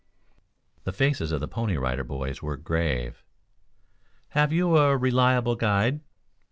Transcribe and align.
The 0.83 0.91
faces 0.93 1.31
of 1.31 1.41
the 1.41 1.47
Pony 1.47 1.77
Rider 1.77 2.03
Boys 2.03 2.41
were 2.41 2.57
grave. 2.57 3.23
"Have 4.29 4.51
you 4.51 4.75
a 4.75 4.97
reliable 4.97 5.55
guide?" 5.55 6.01